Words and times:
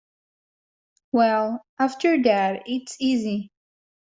Well, 1.11 1.63
after 1.77 2.23
that 2.23 2.63
it's 2.65 2.97
easy. 2.99 3.51